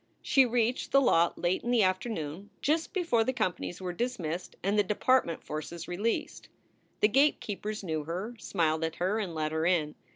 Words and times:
She 0.23 0.47
reached 0.47 0.91
the 0.91 0.99
lot 0.99 1.37
late 1.37 1.61
in 1.63 1.69
the 1.69 1.83
afternoon, 1.83 2.49
just 2.63 2.91
before 2.91 3.23
the 3.23 3.33
companies 3.33 3.79
were 3.79 3.93
dismissed 3.93 4.55
and 4.63 4.75
the 4.75 4.81
department 4.81 5.43
forces 5.43 5.87
released. 5.87 6.49
The 7.01 7.07
gatekeepers 7.07 7.83
knew 7.83 8.05
her, 8.05 8.33
smiled 8.39 8.83
at 8.83 8.95
her, 8.95 9.19
and 9.19 9.35
let 9.35 9.51
her 9.51 9.63
in. 9.63 9.93